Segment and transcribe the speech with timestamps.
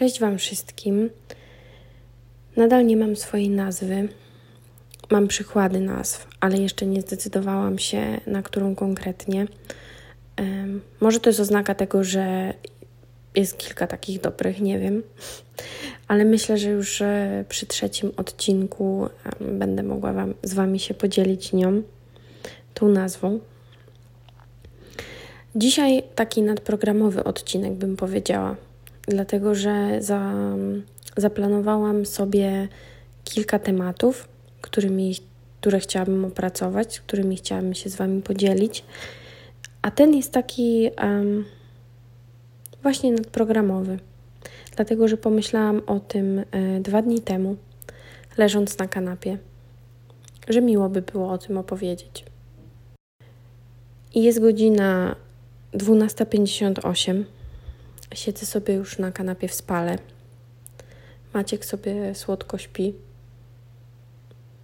[0.00, 1.10] Cześć Wam wszystkim.
[2.56, 4.08] Nadal nie mam swojej nazwy.
[5.10, 9.46] Mam przykłady nazw, ale jeszcze nie zdecydowałam się na którą konkretnie.
[11.00, 12.54] Może to jest oznaka tego, że
[13.36, 15.02] jest kilka takich dobrych, nie wiem.
[16.08, 17.02] Ale myślę, że już
[17.48, 19.08] przy trzecim odcinku
[19.40, 21.82] będę mogła wam, z Wami się podzielić nią,
[22.74, 23.40] tą nazwą.
[25.54, 28.56] Dzisiaj taki nadprogramowy odcinek, bym powiedziała
[29.08, 30.34] dlatego że za,
[31.16, 32.68] zaplanowałam sobie
[33.24, 34.28] kilka tematów,
[34.60, 35.16] którymi,
[35.60, 38.84] które chciałabym opracować, którymi chciałabym się z Wami podzielić.
[39.82, 41.44] A ten jest taki um,
[42.82, 43.98] właśnie nadprogramowy,
[44.76, 46.44] dlatego że pomyślałam o tym y,
[46.80, 47.56] dwa dni temu,
[48.38, 49.38] leżąc na kanapie,
[50.48, 52.24] że miło by było o tym opowiedzieć.
[54.14, 55.16] I jest godzina
[55.74, 57.24] 12.58
[58.14, 59.98] Siedzę sobie już na kanapie w spale.
[61.34, 62.94] Maciek sobie słodko śpi.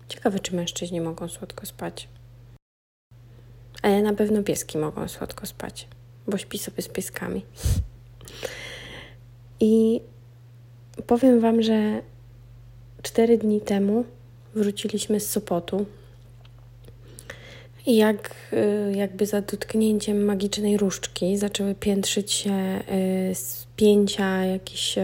[0.08, 2.08] Ciekawe, czy mężczyźni mogą słodko spać.
[3.82, 5.88] Ale na pewno pieski mogą słodko spać,
[6.26, 7.44] bo śpi sobie z pieskami.
[9.60, 10.00] I
[11.06, 12.02] powiem Wam, że
[13.02, 14.04] cztery dni temu
[14.54, 15.86] wróciliśmy z Sopotu
[17.86, 22.80] i jak y, jakby za dotknięciem magicznej różdżki zaczęły piętrzyć się
[23.30, 24.94] y, spięcia, jakieś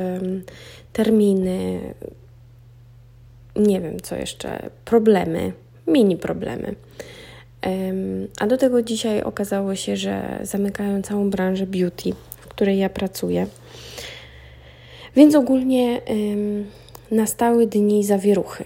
[0.92, 1.80] terminy,
[3.56, 5.52] nie wiem co jeszcze, problemy,
[5.86, 6.74] mini problemy.
[8.40, 13.46] A do tego dzisiaj okazało się, że zamykają całą branżę beauty, w której ja pracuję.
[15.16, 16.00] Więc ogólnie
[17.10, 18.64] nastały dni zawieruchy.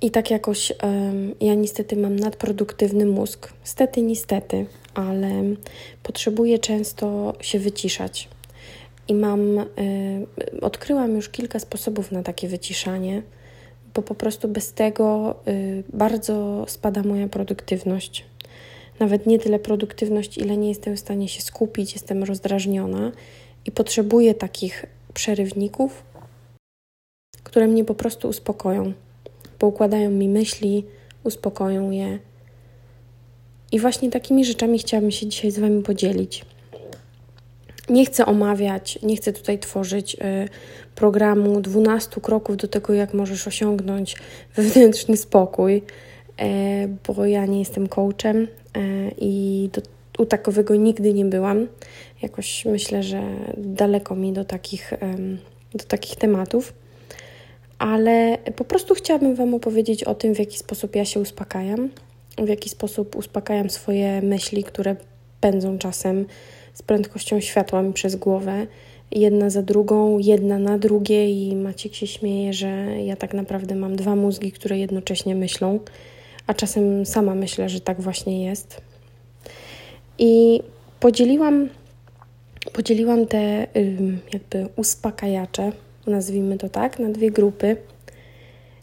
[0.00, 0.72] I tak jakoś
[1.40, 3.52] ja niestety mam nadproduktywny mózg.
[3.64, 5.42] Stety, niestety, ale
[6.02, 8.28] potrzebuję często się wyciszać.
[9.08, 9.64] I mam,
[10.62, 13.22] odkryłam już kilka sposobów na takie wyciszanie,
[13.94, 18.24] bo po prostu bez tego y, bardzo spada moja produktywność.
[19.00, 23.12] Nawet nie tyle produktywność, ile nie jestem w stanie się skupić, jestem rozdrażniona
[23.64, 26.02] i potrzebuję takich przerywników,
[27.42, 28.92] które mnie po prostu uspokoją
[29.58, 30.84] poukładają mi myśli,
[31.24, 32.18] uspokoją je.
[33.72, 36.44] I właśnie takimi rzeczami chciałabym się dzisiaj z Wami podzielić.
[37.88, 40.48] Nie chcę omawiać, nie chcę tutaj tworzyć y,
[40.94, 44.16] programu 12 kroków do tego, jak możesz osiągnąć
[44.56, 45.82] wewnętrzny spokój, y,
[47.06, 48.48] bo ja nie jestem coachem y,
[49.18, 49.82] i do,
[50.22, 51.66] u takowego nigdy nie byłam.
[52.22, 53.22] Jakoś myślę, że
[53.56, 54.92] daleko mi do takich,
[55.74, 56.72] do takich tematów
[57.78, 61.88] ale po prostu chciałabym Wam opowiedzieć o tym, w jaki sposób ja się uspokajam,
[62.38, 64.96] w jaki sposób uspokajam swoje myśli, które
[65.40, 66.26] pędzą czasem
[66.74, 68.66] z prędkością światła mi przez głowę,
[69.10, 72.68] jedna za drugą, jedna na drugie, i Maciek się śmieje, że
[73.04, 75.80] ja tak naprawdę mam dwa mózgi, które jednocześnie myślą,
[76.46, 78.80] a czasem sama myślę, że tak właśnie jest.
[80.18, 80.60] I
[81.00, 81.68] podzieliłam,
[82.72, 83.66] podzieliłam te
[84.32, 85.72] jakby uspokajacze
[86.10, 87.76] nazwijmy to tak, na dwie grupy.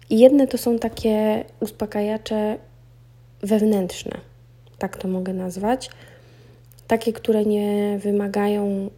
[0.10, 2.58] I jedne to są takie uspokajacze
[3.42, 4.18] wewnętrzne,
[4.78, 5.90] tak to mogę nazwać.
[6.88, 8.90] Takie, które nie wymagają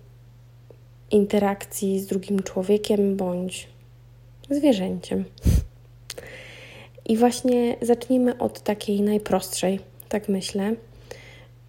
[1.12, 3.68] interakcji z drugim człowiekiem bądź
[4.50, 5.26] zwierzęciem.
[7.06, 10.76] I właśnie zacznijmy od takiej najprostszej, tak myślę.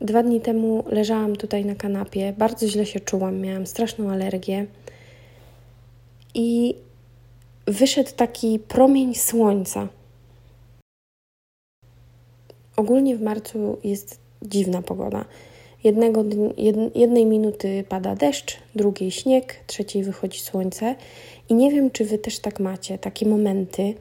[0.01, 4.67] Dwa dni temu leżałam tutaj na kanapie, bardzo źle się czułam, miałam straszną alergię
[6.37, 6.75] i
[7.67, 9.89] wyszedł taki promień słońca.
[12.77, 15.25] Ogólnie w marcu jest dziwna pogoda.
[15.85, 16.25] Jednego,
[16.95, 20.95] jednej minuty pada deszcz, drugiej śnieg, trzeciej wychodzi słońce.
[21.49, 23.95] I nie wiem, czy wy też tak macie, takie momenty,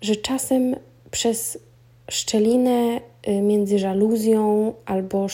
[0.00, 0.76] że czasem
[1.10, 1.58] przez
[2.10, 5.26] szczelinę y, między żaluzją albo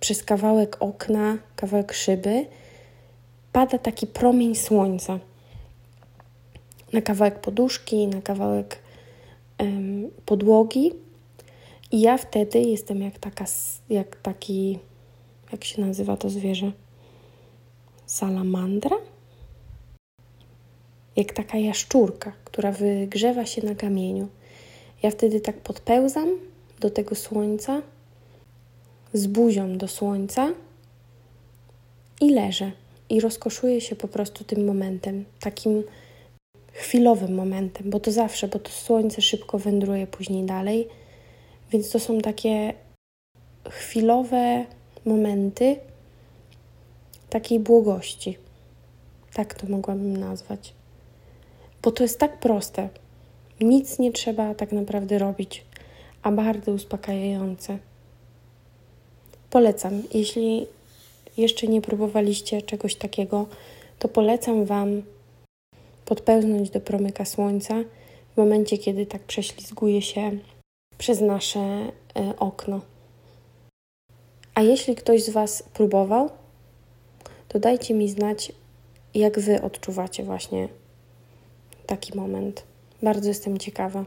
[0.00, 2.46] przez kawałek okna, kawałek szyby
[3.52, 5.18] pada taki promień słońca
[6.94, 8.78] na kawałek poduszki, na kawałek
[10.26, 10.92] podłogi.
[11.92, 13.44] I ja wtedy jestem jak taka,
[13.90, 14.78] jak taki,
[15.52, 16.72] jak się nazywa to zwierzę?
[18.06, 18.96] Salamandra?
[21.16, 24.28] Jak taka jaszczurka, która wygrzewa się na kamieniu.
[25.02, 26.28] Ja wtedy tak podpełzam
[26.80, 27.82] do tego słońca,
[29.12, 30.52] z buzią do słońca
[32.20, 32.72] i leżę.
[33.08, 35.82] I rozkoszuję się po prostu tym momentem, takim
[36.74, 40.88] chwilowym momentem, bo to zawsze, bo to słońce szybko wędruje później dalej,
[41.72, 42.74] więc to są takie
[43.70, 44.64] chwilowe
[45.04, 45.76] momenty
[47.30, 48.38] takiej błogości.
[49.34, 50.74] Tak to mogłabym nazwać.
[51.82, 52.88] Bo to jest tak proste.
[53.60, 55.64] Nic nie trzeba tak naprawdę robić,
[56.22, 57.78] a bardzo uspokajające.
[59.50, 60.02] Polecam.
[60.14, 60.66] Jeśli
[61.36, 63.46] jeszcze nie próbowaliście czegoś takiego,
[63.98, 65.02] to polecam Wam
[66.04, 67.74] podpełznąć do promyka słońca
[68.34, 70.30] w momencie, kiedy tak prześlizguje się
[70.98, 71.92] przez nasze e,
[72.38, 72.80] okno.
[74.54, 76.30] A jeśli ktoś z Was próbował,
[77.48, 78.52] to dajcie mi znać,
[79.14, 80.68] jak Wy odczuwacie właśnie
[81.86, 82.64] taki moment.
[83.02, 84.04] Bardzo jestem ciekawa.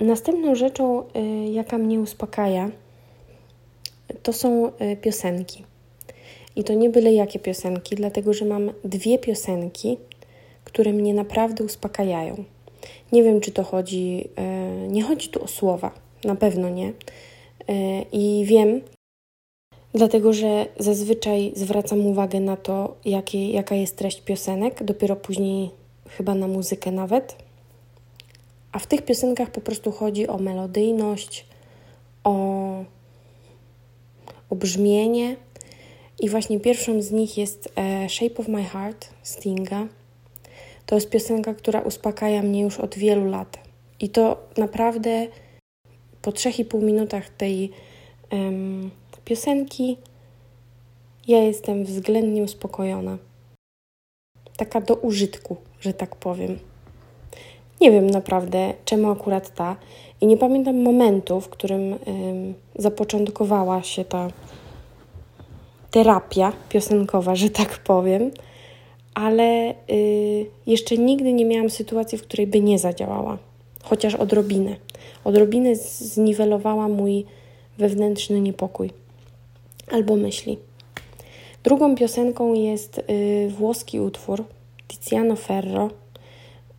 [0.00, 2.70] Następną rzeczą, y, jaka mnie uspokaja,
[4.22, 5.64] to są y, piosenki.
[6.58, 9.98] I to nie byle jakie piosenki, dlatego że mam dwie piosenki,
[10.64, 12.44] które mnie naprawdę uspokajają.
[13.12, 14.28] Nie wiem, czy to chodzi,
[14.84, 15.90] y, nie chodzi tu o słowa,
[16.24, 16.92] na pewno nie.
[18.12, 18.80] I wiem,
[19.94, 25.70] dlatego że zazwyczaj zwracam uwagę na to, jakie, jaka jest treść piosenek, dopiero później
[26.08, 27.36] chyba na muzykę nawet.
[28.72, 31.46] A w tych piosenkach po prostu chodzi o melodyjność,
[32.24, 32.34] o,
[34.50, 35.36] o brzmienie.
[36.20, 39.86] I właśnie pierwszą z nich jest e, Shape of My Heart Stinga.
[40.86, 43.58] To jest piosenka, która uspokaja mnie już od wielu lat.
[44.00, 45.26] I to naprawdę
[46.22, 47.70] po 3,5 minutach tej
[49.24, 49.96] piosenki
[51.28, 53.18] ja jestem względnie uspokojona.
[54.56, 56.58] Taka do użytku, że tak powiem.
[57.80, 59.76] Nie wiem naprawdę, czemu akurat ta.
[60.20, 64.28] I nie pamiętam momentu, w którym ym, zapoczątkowała się ta
[65.90, 68.30] terapia piosenkowa, że tak powiem,
[69.14, 73.38] ale y, jeszcze nigdy nie miałam sytuacji, w której by nie zadziałała,
[73.82, 74.76] chociaż odrobinę.
[75.24, 77.24] Odrobinę zniwelowała mój
[77.78, 78.90] wewnętrzny niepokój
[79.92, 80.58] albo myśli.
[81.64, 84.44] Drugą piosenką jest y, włoski utwór
[84.88, 85.90] Tiziano Ferro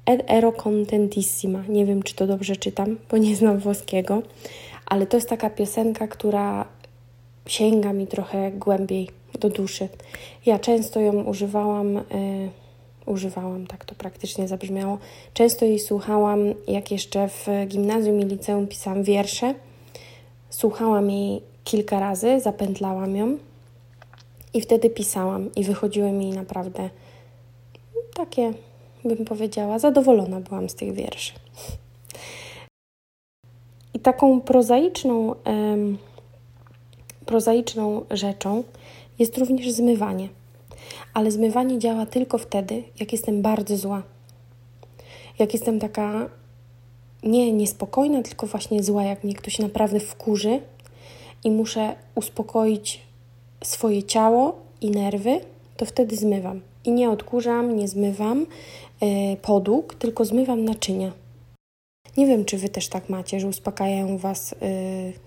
[0.10, 1.64] Ed ero contentissima.
[1.68, 4.22] Nie wiem, czy to dobrze czytam, bo nie znam włoskiego,
[4.86, 6.66] ale to jest taka piosenka, która
[7.46, 9.10] sięga mi trochę głębiej
[9.40, 9.90] do duszy.
[10.46, 12.02] Ja często ją używałam, yy,
[13.06, 14.98] używałam, tak to praktycznie zabrzmiało.
[15.34, 19.54] Często jej słuchałam, jak jeszcze w gimnazjum i liceum pisałam wiersze.
[20.50, 23.38] Słuchałam jej kilka razy, zapętlałam ją
[24.54, 26.90] i wtedy pisałam i wychodziły mi naprawdę
[28.14, 28.54] takie
[29.06, 31.34] bym powiedziała, zadowolona byłam z tych wierszy.
[33.94, 35.98] I taką prozaiczną, em,
[37.30, 38.64] prozaiczną rzeczą
[39.20, 40.30] jest również zmywanie.
[41.14, 44.04] Ale zmywanie działa tylko wtedy, jak jestem bardzo zła.
[45.40, 46.30] Jak jestem taka
[47.24, 50.60] nie niespokojna, tylko właśnie zła, jak mnie ktoś naprawdę wkurzy
[51.44, 53.02] i muszę uspokoić
[53.64, 55.40] swoje ciało i nerwy,
[55.78, 56.62] to wtedy zmywam.
[56.86, 58.46] I nie odkurzam, nie zmywam,
[59.02, 61.12] E, podłóg, tylko zmywam naczynia.
[62.18, 64.56] Nie wiem, czy Wy też tak macie, że uspokajają Was y,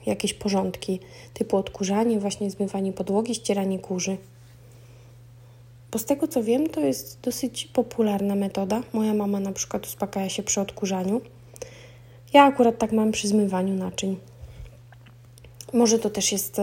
[0.07, 1.01] jakieś porządki,
[1.35, 4.17] typu odkurzanie, właśnie zmywanie podłogi, ścieranie kurzy.
[5.93, 8.83] Bo z tego co wiem, to jest dosyć popularna metoda.
[8.93, 11.21] Moja mama na przykład uspokaja się przy odkurzaniu.
[12.33, 14.17] Ja akurat tak mam przy zmywaniu naczyń.
[15.73, 16.63] Może to też jest y,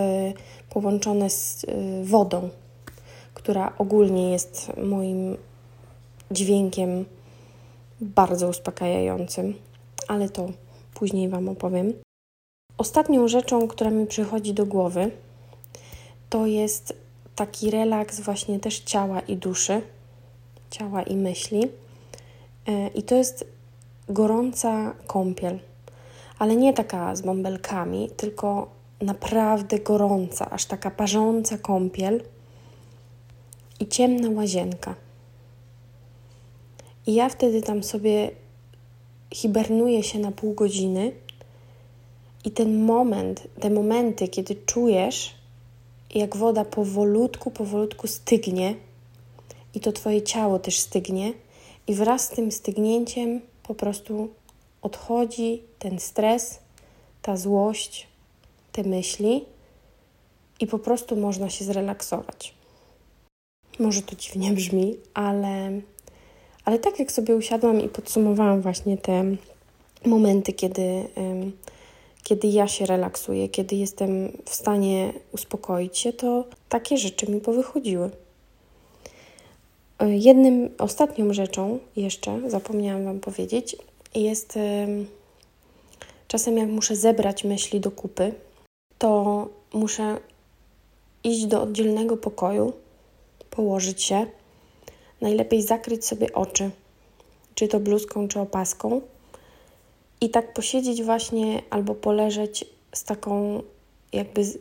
[0.69, 1.67] połączone z y,
[2.03, 2.49] wodą,
[3.33, 5.37] która ogólnie jest moim
[6.31, 7.05] dźwiękiem
[8.01, 9.53] bardzo uspokajającym,
[10.09, 10.49] ale to
[10.93, 11.93] później Wam opowiem.
[12.77, 15.11] Ostatnią rzeczą, która mi przychodzi do głowy,
[16.29, 16.93] to jest
[17.35, 19.81] taki relaks właśnie też ciała i duszy,
[20.71, 21.63] ciała i myśli.
[22.67, 23.45] E, I to jest
[24.09, 25.59] gorąca kąpiel,
[26.39, 28.69] ale nie taka z bąbelkami, tylko
[29.01, 32.23] naprawdę gorąca, aż taka parząca kąpiel
[33.79, 34.95] i ciemna łazienka.
[37.07, 38.31] I ja wtedy tam sobie
[39.33, 41.11] hibernuję się na pół godziny
[42.45, 45.35] i ten moment, te momenty, kiedy czujesz,
[46.15, 48.75] jak woda powolutku, powolutku stygnie
[49.75, 51.33] i to Twoje ciało też stygnie
[51.87, 54.29] i wraz z tym stygnięciem po prostu
[54.81, 56.59] odchodzi ten stres,
[57.21, 58.07] ta złość,
[58.71, 59.45] te myśli
[60.59, 62.53] i po prostu można się zrelaksować.
[63.79, 65.81] Może to dziwnie brzmi, ale
[66.69, 69.23] ale tak jak sobie usiadłam i podsumowałam właśnie te
[70.05, 71.03] momenty, kiedy,
[72.23, 78.09] kiedy ja się relaksuję, kiedy jestem w stanie uspokoić się, to takie rzeczy mi powychodziły.
[80.07, 83.75] Jednym, ostatnią rzeczą jeszcze, zapomniałam Wam powiedzieć,
[84.15, 84.59] jest
[86.27, 88.33] czasem jak muszę zebrać myśli do kupy,
[88.97, 90.17] to muszę
[91.23, 92.73] iść do oddzielnego pokoju,
[93.49, 94.25] położyć się,
[95.21, 96.69] najlepiej zakryć sobie oczy,
[97.55, 99.01] czy to bluzką, czy opaską,
[100.21, 103.63] i tak posiedzieć właśnie albo poleżeć z taką
[104.13, 104.57] jakby z,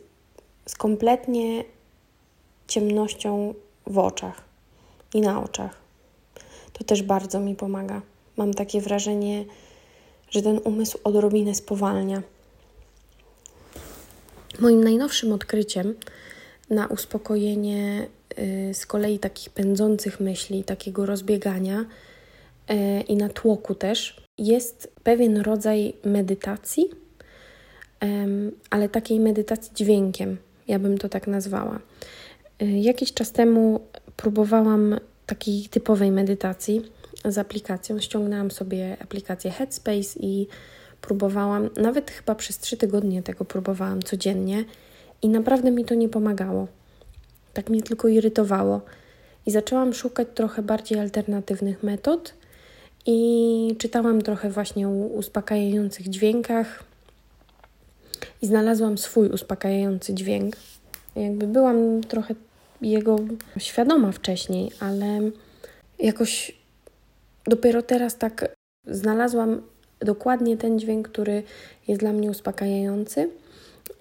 [0.65, 1.63] z kompletnie
[2.67, 3.53] ciemnością
[3.87, 4.41] w oczach
[5.13, 5.77] i na oczach.
[6.73, 8.01] To też bardzo mi pomaga.
[8.37, 9.45] Mam takie wrażenie,
[10.29, 12.21] że ten umysł odrobinę spowalnia.
[14.59, 15.95] Moim najnowszym odkryciem
[16.69, 18.07] na uspokojenie
[18.73, 25.93] z kolei takich pędzących myśli, takiego rozbiegania y, i na tłoku też jest pewien rodzaj
[26.05, 26.89] medytacji,
[28.69, 31.79] ale takiej medytacji dźwiękiem, ja bym to tak nazwała.
[32.61, 33.79] Y, jakiś czas temu
[34.17, 36.81] próbowałam takiej typowej medytacji
[37.25, 37.99] z aplikacją.
[37.99, 40.47] Ściągnęłam sobie aplikację Headspace i
[41.01, 44.65] próbowałam, nawet chyba przez trzy tygodnie tego próbowałam codziennie
[45.21, 46.67] i naprawdę mi to nie pomagało.
[47.53, 48.81] Tak mnie tylko irytowało.
[49.45, 52.33] I zaczęłam szukać trochę bardziej alternatywnych metod
[53.05, 56.83] i czytałam trochę właśnie o uspokajających dźwiękach
[58.41, 60.55] i znalazłam swój uspokajający dźwięk.
[61.15, 62.35] Jakby byłam trochę
[62.81, 63.19] jego
[63.57, 65.19] świadoma wcześniej, ale
[65.99, 66.59] jakoś
[67.45, 68.55] dopiero teraz tak
[68.87, 69.61] znalazłam
[69.99, 71.43] dokładnie ten dźwięk, który
[71.87, 73.29] jest dla mnie uspokajający.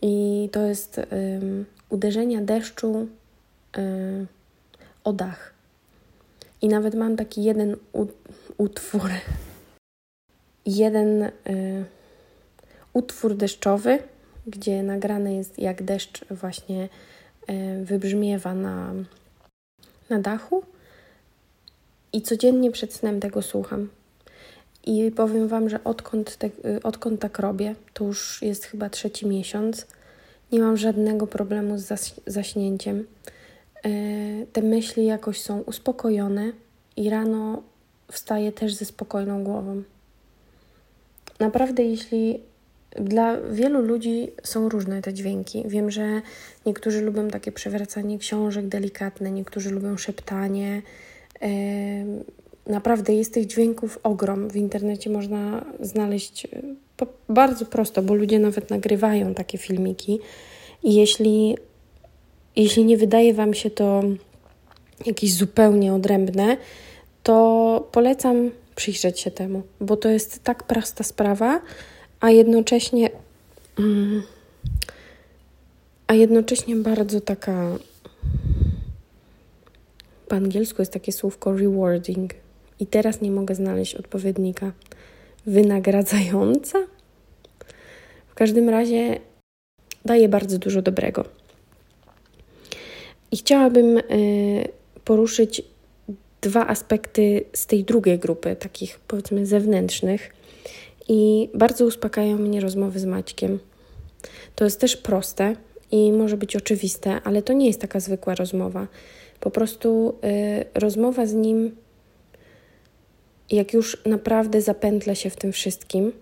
[0.03, 3.07] I to jest um, uderzenia deszczu
[5.05, 5.55] o dach.
[6.63, 7.77] I nawet mam taki jeden
[8.59, 9.11] utwór,
[10.67, 11.31] jeden y,
[12.93, 13.99] utwór deszczowy,
[14.47, 16.89] gdzie nagrane jest jak deszcz właśnie
[17.51, 18.93] y, wybrzmiewa na,
[20.11, 20.63] na dachu.
[22.13, 23.89] I codziennie przed snem tego słucham.
[24.87, 29.27] I powiem Wam, że odkąd, te, y, odkąd tak robię, to już jest chyba trzeci
[29.27, 29.87] miesiąc,
[30.53, 33.07] nie mam żadnego problemu z zaś, zaśnięciem.
[34.53, 36.53] Te myśli jakoś są uspokojone
[36.97, 37.63] i rano
[38.13, 39.83] wstaję też ze spokojną głową.
[41.41, 42.41] Naprawdę, jeśli
[42.97, 45.65] dla wielu ludzi są różne te dźwięki.
[45.67, 46.23] Wiem, że
[46.67, 50.83] niektórzy lubią takie przewracanie książek delikatne, niektórzy lubią szeptanie.
[52.67, 54.51] Naprawdę jest tych dźwięków ogrom.
[54.51, 56.49] W internecie można znaleźć e,
[57.29, 60.21] bardzo prosto, bo ludzie nawet nagrywają takie filmiki.
[60.83, 61.57] I jeśli,
[62.63, 64.03] jeśli nie wydaje Wam się to
[65.07, 66.57] jakieś zupełnie odrębne,
[67.23, 71.61] to polecam przyjrzeć się temu, bo to jest tak prosta sprawa,
[72.21, 73.11] a jednocześnie
[73.79, 74.23] mm,
[76.07, 77.79] a jednocześnie bardzo taka
[80.29, 82.35] po angielsku jest takie słówko rewarding
[82.81, 84.73] i teraz nie mogę znaleźć odpowiednika
[85.47, 86.79] wynagradzająca.
[88.29, 89.21] W każdym razie
[90.05, 91.25] daje bardzo dużo dobrego.
[93.33, 94.69] I chciałabym y,
[95.05, 95.63] poruszyć
[96.41, 100.33] dwa aspekty z tej drugiej grupy, takich powiedzmy zewnętrznych.
[101.09, 103.59] I bardzo uspokajają mnie rozmowy z Maćkiem.
[104.55, 105.57] To jest też proste
[105.91, 108.87] i może być oczywiste, ale to nie jest taka zwykła rozmowa.
[109.41, 111.77] Po prostu y, rozmowa z nim,
[113.51, 116.13] jak już naprawdę zapętlę się w tym wszystkim,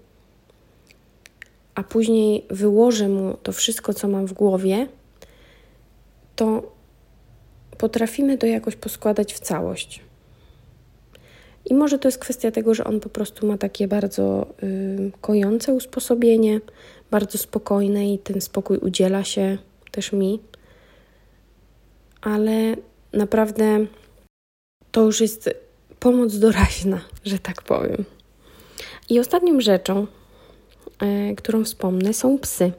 [1.74, 4.88] a później wyłożę mu to wszystko, co mam w głowie,
[6.36, 6.75] to
[7.78, 10.00] potrafimy to jakoś poskładać w całość.
[11.64, 15.72] I może to jest kwestia tego, że on po prostu ma takie bardzo y, kojące
[15.72, 16.60] usposobienie,
[17.10, 19.58] bardzo spokojne i ten spokój udziela się
[19.90, 20.40] też mi.
[22.20, 22.76] Ale
[23.12, 23.86] naprawdę
[24.90, 25.50] to już jest
[26.00, 28.04] pomoc doraźna, że tak powiem.
[29.10, 30.06] I ostatnią rzeczą,
[31.32, 32.72] y, którą wspomnę, są psy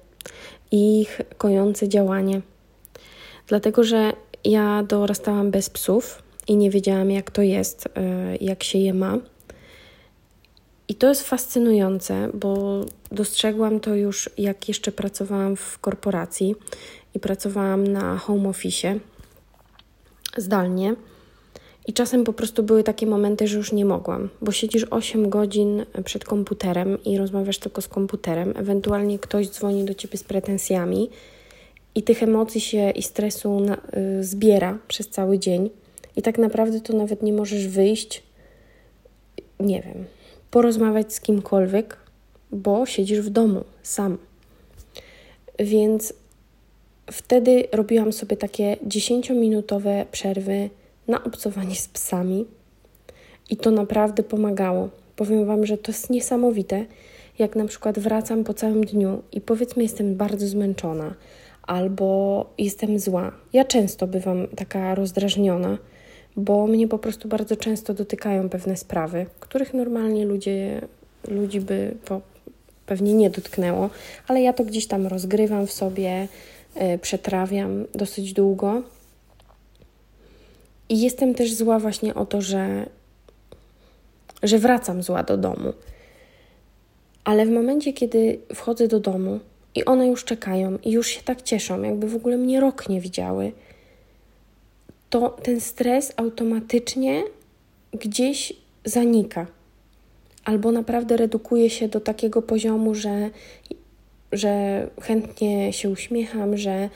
[0.71, 2.41] i ich kojące działanie.
[3.47, 4.13] Dlatego, że
[4.43, 9.17] ja dorastałam bez psów i nie wiedziałam, jak to jest, e, jak się je ma.
[10.87, 16.55] I to jest fascynujące, bo dostrzegłam to już, jak jeszcze pracowałam w korporacji
[17.13, 18.99] i pracowałam na home office
[20.37, 20.95] zdalnie.
[21.87, 25.85] I czasem po prostu były takie momenty, że już nie mogłam, bo siedzisz 8 godzin
[26.05, 28.53] przed komputerem i rozmawiasz tylko z komputerem.
[28.55, 31.09] Ewentualnie ktoś dzwoni do ciebie z pretensjami
[31.97, 35.69] i tych emocji się i stresu na, y, zbiera przez cały dzień.
[36.15, 38.23] I tak naprawdę to nawet nie możesz wyjść,
[39.59, 40.05] nie wiem,
[40.51, 41.97] porozmawiać z kimkolwiek,
[42.51, 44.17] bo siedzisz w domu sam.
[45.59, 46.13] Więc
[47.11, 50.69] wtedy robiłam sobie takie 10-minutowe przerwy
[51.07, 52.45] na obcowanie z psami
[53.49, 54.89] i to naprawdę pomagało.
[55.15, 56.85] Powiem Wam, że to jest niesamowite,
[57.39, 61.15] jak na przykład wracam po całym dniu i powiedzmy jestem bardzo zmęczona,
[61.67, 63.31] albo jestem zła.
[63.53, 65.77] Ja często bywam taka rozdrażniona,
[66.35, 70.81] bo mnie po prostu bardzo często dotykają pewne sprawy, których normalnie ludzie,
[71.27, 71.95] ludzi by
[72.85, 73.89] pewnie nie dotknęło,
[74.27, 76.27] ale ja to gdzieś tam rozgrywam w sobie,
[76.75, 78.81] yy, przetrawiam dosyć długo.
[80.89, 82.85] I jestem też zła właśnie o to, że,
[84.43, 85.73] że wracam zła do domu.
[87.23, 89.39] Ale w momencie, kiedy wchodzę do domu
[89.77, 93.01] i one już czekają i już się tak cieszą, jakby w ogóle mnie rok nie
[93.01, 93.51] widziały,
[95.09, 97.23] to ten stres automatycznie
[97.93, 98.53] gdzieś
[98.85, 99.47] zanika.
[100.45, 103.29] Albo naprawdę redukuje się do takiego poziomu, że,
[104.31, 106.89] że chętnie się uśmiecham, że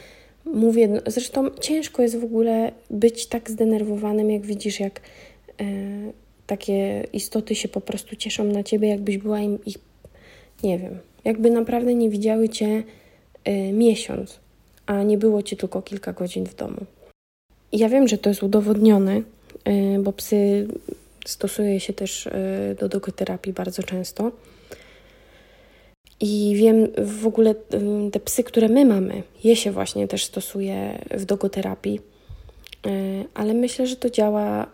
[0.46, 0.88] mówię.
[0.88, 5.02] No, zresztą ciężko jest w ogóle być tak zdenerwowanym, jak widzisz, jak
[5.60, 5.64] e,
[6.48, 9.78] takie istoty się po prostu cieszą na ciebie, jakbyś była im ich
[10.64, 12.84] nie wiem, jakby naprawdę nie widziały cię
[13.48, 14.40] y, miesiąc,
[14.86, 16.86] a nie było cię tylko kilka godzin w domu.
[17.72, 19.24] Ja wiem, że to jest udowodnione, y,
[20.00, 20.68] bo psy
[21.26, 22.32] stosuje się też y,
[22.80, 24.32] do dogoterapii bardzo często.
[26.20, 27.56] I wiem w ogóle
[28.12, 32.00] te psy, które my mamy, je się właśnie też stosuje w dogoterapii,
[33.34, 34.68] ale myślę, że to działa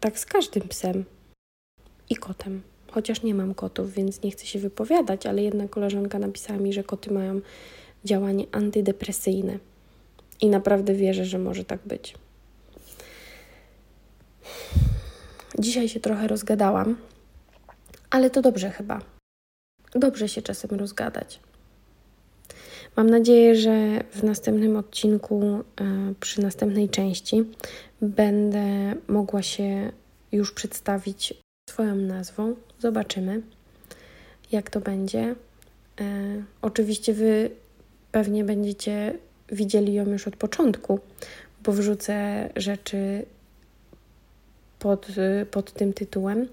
[0.00, 1.04] tak z każdym psem
[2.10, 2.62] i kotem.
[2.90, 6.84] Chociaż nie mam kotów, więc nie chcę się wypowiadać, ale jedna koleżanka napisała mi, że
[6.84, 7.40] koty mają
[8.04, 9.58] działanie antydepresyjne.
[10.40, 12.14] I naprawdę wierzę, że może tak być.
[15.58, 16.96] Dzisiaj się trochę rozgadałam,
[18.10, 19.00] ale to dobrze chyba.
[19.94, 21.40] Dobrze się czasem rozgadać.
[22.96, 25.42] Mam nadzieję, że w następnym odcinku,
[25.80, 27.44] e, przy następnej części,
[28.02, 29.92] będę mogła się
[30.32, 31.34] już przedstawić
[31.70, 32.54] swoją nazwą.
[32.78, 33.42] Zobaczymy,
[34.52, 35.34] jak to będzie.
[36.00, 36.04] E,
[36.62, 37.50] oczywiście Wy
[38.12, 41.00] pewnie będziecie widzieli ją już od początku,
[41.62, 43.26] bo wrzucę rzeczy
[44.78, 45.06] pod,
[45.50, 46.48] pod tym tytułem.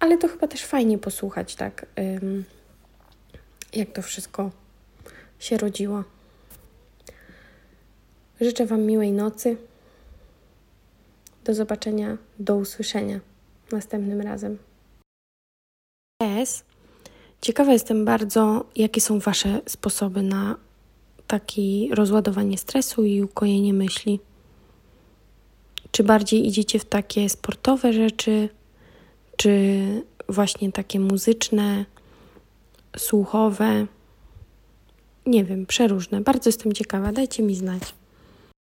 [0.00, 1.86] Ale to chyba też fajnie posłuchać, tak,
[3.72, 4.50] jak to wszystko
[5.38, 6.04] się rodziło.
[8.40, 9.56] Życzę Wam miłej nocy.
[11.44, 13.20] Do zobaczenia, do usłyszenia
[13.72, 14.58] następnym razem.
[16.22, 16.64] S.
[17.40, 20.56] Ciekawa jestem bardzo, jakie są Wasze sposoby na
[21.26, 24.20] takie rozładowanie stresu i ukojenie myśli.
[25.90, 28.48] Czy bardziej idziecie w takie sportowe rzeczy,
[29.36, 29.80] czy
[30.28, 31.84] właśnie takie muzyczne,
[32.96, 33.86] słuchowe?
[35.26, 36.20] Nie wiem, przeróżne.
[36.20, 37.12] Bardzo jestem ciekawa.
[37.12, 37.82] Dajcie mi znać.